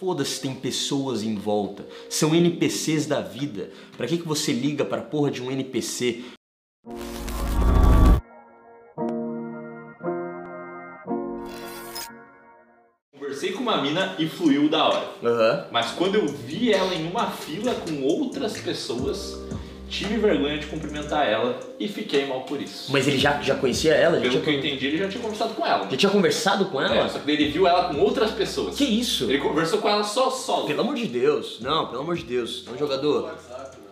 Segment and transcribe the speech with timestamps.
[0.00, 1.86] Foda-se, tem pessoas em volta.
[2.08, 3.68] São NPCs da vida.
[3.98, 6.24] Pra que, que você liga pra porra de um NPC?
[13.14, 15.06] Conversei com uma mina e fluiu da hora.
[15.22, 15.66] Aham.
[15.70, 19.38] Mas quando eu vi ela em uma fila com outras pessoas,
[19.90, 22.90] tive vergonha de cumprimentar ela e fiquei mal por isso.
[22.92, 24.16] Mas ele já, já conhecia ela?
[24.16, 25.88] Já Pelo tinha, que eu entendi, ele já tinha conversado com ela.
[25.90, 26.94] já tinha conversado com ela?
[27.04, 28.76] É, só que ele viu ela com outras pessoas.
[28.76, 29.24] Que isso?
[29.24, 30.66] Ele conversou com ela só solo.
[30.66, 33.34] Pelo amor de Deus, não, pelo amor de Deus, é um jogador.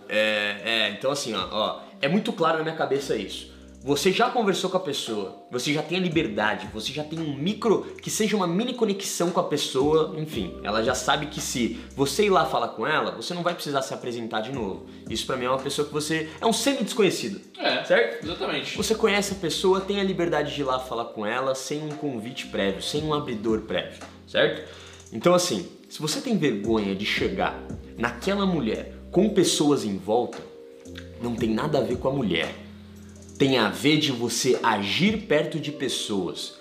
[0.09, 3.58] É, é, então assim, ó, ó, é muito claro na minha cabeça isso.
[3.89, 7.35] Você já conversou com a pessoa, você já tem a liberdade, você já tem um
[7.35, 11.81] micro, que seja uma mini conexão com a pessoa, enfim, ela já sabe que se
[11.97, 14.85] você ir lá falar com ela, você não vai precisar se apresentar de novo.
[15.09, 16.29] Isso pra mim é uma pessoa que você.
[16.39, 17.41] É um semi-desconhecido.
[17.59, 18.27] É, Certo?
[18.27, 18.77] Exatamente.
[18.77, 21.89] Você conhece a pessoa, tem a liberdade de ir lá falar com ela sem um
[21.89, 24.71] convite prévio, sem um abridor prévio, certo?
[25.11, 27.59] Então assim, se você tem vergonha de chegar
[27.97, 30.37] naquela mulher com pessoas em volta,
[31.23, 32.68] não tem nada a ver com a mulher.
[33.39, 36.59] Tem a ver de você agir perto de pessoas.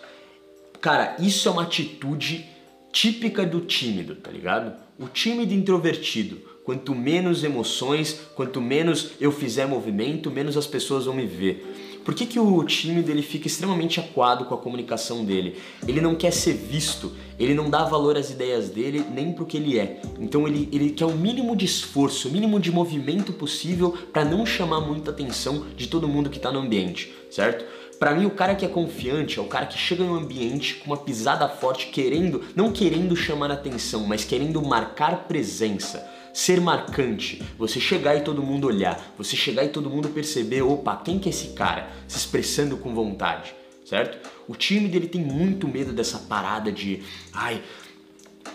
[0.80, 2.46] Cara, isso é uma atitude
[2.92, 4.76] típica do tímido, tá ligado?
[5.00, 6.40] O tímido introvertido.
[6.68, 12.02] Quanto menos emoções, quanto menos eu fizer movimento, menos as pessoas vão me ver.
[12.04, 15.56] Por que, que o tímido ele fica extremamente acuado com a comunicação dele?
[15.88, 19.56] Ele não quer ser visto, ele não dá valor às ideias dele nem pro que
[19.56, 20.02] ele é.
[20.20, 24.46] Então ele, ele quer o mínimo de esforço, o mínimo de movimento possível para não
[24.46, 27.64] chamar muita atenção de todo mundo que tá no ambiente, certo?
[28.00, 30.76] Pra mim, o cara que é confiante é o cara que chega em um ambiente
[30.76, 36.08] com uma pisada forte, querendo, não querendo chamar atenção, mas querendo marcar presença.
[36.32, 40.96] Ser marcante, você chegar e todo mundo olhar, você chegar e todo mundo perceber, opa,
[40.98, 41.90] quem que é esse cara?
[42.08, 44.20] Se expressando com vontade, certo?
[44.48, 47.02] O time dele tem muito medo dessa parada de,
[47.34, 47.64] ai,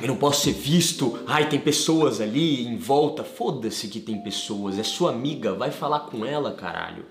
[0.00, 3.24] eu não posso ser visto, ai, tem pessoas ali em volta.
[3.24, 7.04] Foda-se que tem pessoas, é sua amiga, vai falar com ela, caralho.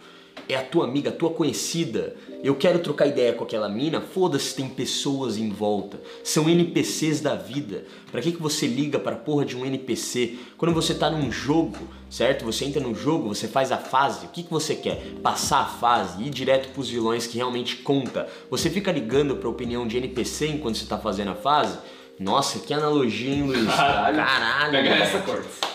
[0.48, 2.16] É a tua amiga, a tua conhecida.
[2.44, 6.02] Eu quero trocar ideia com aquela mina, foda-se, tem pessoas em volta.
[6.24, 7.86] São NPCs da vida.
[8.12, 10.38] Pra que, que você liga pra porra de um NPC?
[10.58, 11.78] Quando você tá num jogo,
[12.10, 12.44] certo?
[12.46, 15.02] Você entra no jogo, você faz a fase, o que, que você quer?
[15.22, 18.28] Passar a fase, ir direto pros vilões que realmente conta.
[18.50, 21.78] Você fica ligando pra opinião de NPC enquanto você tá fazendo a fase?
[22.20, 23.66] Nossa, que analogia, hein, Luiz?
[23.66, 24.18] Caralho.
[24.18, 24.72] Caralho.
[24.72, 25.24] Pega essa.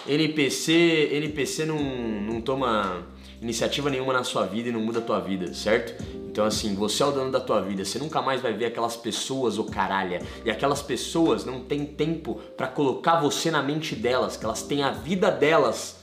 [0.07, 3.05] NPC, NPC não, não toma
[3.41, 6.03] iniciativa nenhuma na sua vida e não muda a tua vida, certo?
[6.27, 8.97] Então assim, você é o dono da tua vida, você nunca mais vai ver aquelas
[8.97, 10.21] pessoas, ô caralha.
[10.45, 14.83] E aquelas pessoas não têm tempo pra colocar você na mente delas, que elas têm
[14.83, 15.97] a vida delas.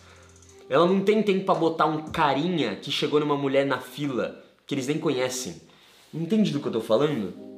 [0.70, 4.74] Ela não tem tempo pra botar um carinha que chegou numa mulher na fila, que
[4.74, 5.62] eles nem conhecem.
[6.14, 7.53] Entende do que eu tô falando?